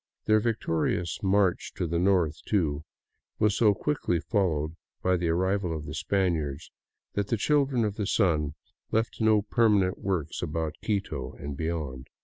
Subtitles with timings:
[0.25, 2.83] Their victorious march to the north, too,
[3.37, 6.71] was so quickly fol lowed by the arrival of the Spaniards,
[7.13, 8.55] that the Children of the Sun
[8.89, 12.07] left no permanent works about Quito and beyond.